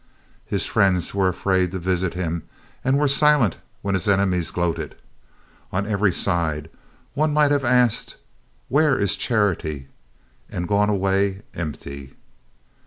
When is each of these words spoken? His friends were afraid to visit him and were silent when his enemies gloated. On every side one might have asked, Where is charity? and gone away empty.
His 0.47 0.65
friends 0.65 1.13
were 1.13 1.27
afraid 1.29 1.71
to 1.73 1.77
visit 1.77 2.15
him 2.15 2.41
and 2.83 2.97
were 2.97 3.07
silent 3.07 3.57
when 3.83 3.93
his 3.93 4.09
enemies 4.09 4.49
gloated. 4.49 4.95
On 5.71 5.85
every 5.85 6.11
side 6.11 6.71
one 7.13 7.31
might 7.31 7.51
have 7.51 7.63
asked, 7.63 8.15
Where 8.67 8.97
is 8.97 9.15
charity? 9.15 9.89
and 10.49 10.67
gone 10.67 10.89
away 10.89 11.43
empty. 11.53 12.15